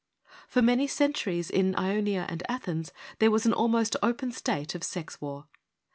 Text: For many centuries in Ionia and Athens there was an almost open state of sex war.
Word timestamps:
For 0.47 0.63
many 0.63 0.87
centuries 0.87 1.51
in 1.51 1.75
Ionia 1.77 2.25
and 2.27 2.41
Athens 2.49 2.91
there 3.19 3.29
was 3.29 3.45
an 3.45 3.53
almost 3.53 3.95
open 4.01 4.31
state 4.31 4.73
of 4.73 4.83
sex 4.83 5.21
war. 5.21 5.45